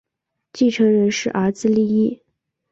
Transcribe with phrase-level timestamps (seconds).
[0.51, 2.23] 继承人是儿子利意。